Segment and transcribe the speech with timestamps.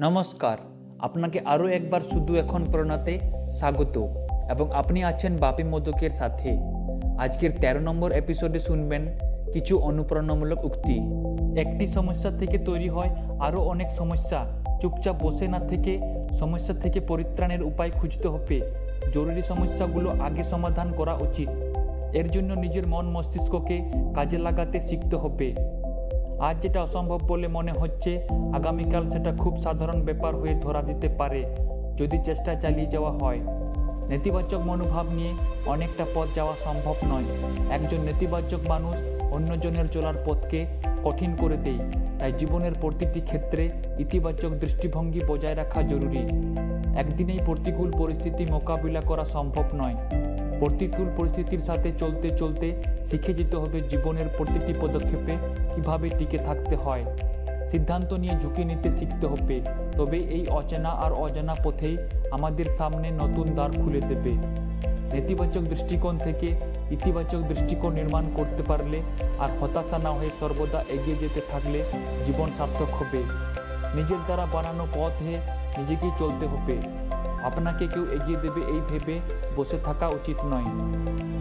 [0.00, 0.58] নমস্কার।
[0.98, 3.98] আপনাকে আরও একবার শুধু এখন প্রণাতে স্বাগত
[4.50, 6.58] এবং আপনি আছেন বাপি মোদকের সাথে।
[7.18, 9.18] আজকের ১৩ নম্বর এপিসোডে শুনবেন
[9.52, 11.00] কিছু অনুপ্রেরণামূলক উক্তি।
[11.60, 13.08] একটি সমস্যা থেকে তৈরি হয়
[13.40, 14.46] আরও অনেক সমস্যা।
[14.82, 16.00] চুপচাপ বসে না থেকে
[16.32, 18.60] সমস্যা থেকে পরিত্রাণের উপায় খুঁজতে হবে।
[19.14, 21.48] জরুরি সমস্যাগুলো আগে সমাধান করা উচিত।
[22.12, 25.54] এর জন্য নিজের মন মস্তিষ্ককে কাজে লাগাতে শিখতে হবে।
[26.44, 31.56] আজ যেটা অসম্ভব বলে মনে হচ্ছে, আগামীকাল সেটা খুব সাধারণ ব্যাপার হয়ে ধরা দিতে পারে,
[31.96, 33.38] যদি চেষ্টা চালিয়ে যাওয়া হয়।
[34.08, 35.32] নেতিবাচক মনোভাব নিয়ে
[35.66, 37.22] অনেকটা পথ যাওয়া সম্ভব নয়।
[37.70, 38.96] একজন নেতিবাচক মানুষ
[39.32, 40.66] অন্যজনের চলার পথকে
[41.04, 41.78] কঠিন করে দেয়।
[42.18, 46.22] তাই জীবনের প্রতিটি ক্ষেত্রে ইতিবাচক দৃষ্টিভঙ্গি বজায় রাখা জরুরি।
[46.96, 49.94] একদিনেই প্রতিকূল পরিস্থিতি মোকাবিলা করা সম্ভব নয়।
[50.60, 52.66] প্রতিকূল পরিস্থিতির সাথে চলতে চলতে
[53.04, 55.34] শিখে যেতে হবে জীবনের প্রতিটি পদক্ষেপে
[55.74, 57.04] কীভাবে টিকে থাকতে হয়।
[57.70, 59.56] সিদ্ধান্ত নিয়ে ঝুঁকি নিতে শিখতে হবে,
[59.96, 61.96] তবে এই অচেনা আর অজানা পথেই
[62.30, 64.32] আমাদের সামনে নতুন দ্বার খুলে দেবে।
[65.14, 66.48] নেতিবাচক দৃষ্টিকোণ থেকে
[66.90, 68.98] ইতিবাচক দৃষ্টিকোণ নির্মাণ করতে পারলে
[69.38, 71.78] আর হতাশা না হয়ে সর্বদা এগিয়ে যেতে থাকলে
[72.26, 73.20] জীবন সার্থক হবে।
[73.94, 75.30] নিজের দ্বারা বানানো পথে
[75.78, 77.03] নিজেকেই চলতে হবে।
[77.44, 79.20] আপনাকে কেউ এগিয়ে দেবে এই ভেবে
[79.56, 80.68] বসে থাকা উচিত নয়।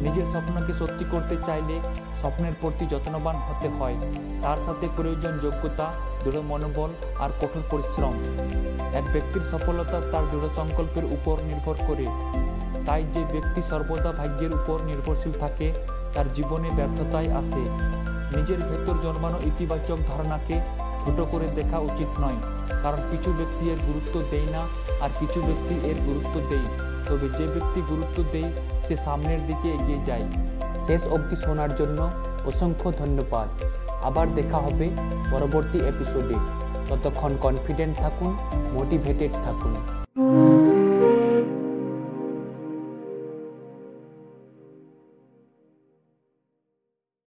[0.05, 1.79] নিজের স্বপ্নকে সত্যি করতে চাইলে
[2.15, 3.95] স্বপ্নের প্রতি যত্নবান হতে হয়।
[4.41, 5.93] তার সাথে প্রয়োজন যোগ্যতা,
[6.23, 8.13] দৃঢ় মনোবল আর কঠোর পরিশ্রম।
[8.93, 12.05] এক ব্যক্তির সফলতা তার দৃঢ় সংকল্পের উপর নির্ভর করে।
[12.85, 15.73] তাই যে ব্যক্তি সর্বদা ভাগ্যের উপর নির্ভরশীল থাকে,
[16.13, 17.63] তার জীবনে ব্যর্থতায় আসে।
[18.37, 20.55] নিজের ভেতর জন্মানো ইতিবাচক ধারণাকে
[21.03, 22.39] ছোট করে দেখা উচিত নয়,
[22.83, 24.61] কারণ কিছু ব্যক্তি এর গুরুত্ব দেয় না
[25.03, 26.67] আর কিছু ব্যক্তি এর গুরুত্ব দেয়।
[27.07, 28.49] তবে যে ব্যক্তি গুরুত্ব দেয়,
[28.85, 30.25] সে সামনের দিকে এগিয়ে যায়।
[30.85, 31.99] শেষ অবধি শোনার জন্য
[32.49, 33.47] অসংখ্য ধন্যবাদ।
[34.07, 34.87] আবার দেখা হবে
[35.33, 36.37] পরবর্তী এপিসোডে
[36.89, 38.31] ততক্ষণ কনফিডেন্ট থাকুন
[38.75, 39.73] মোটিভেটেড থাকুন।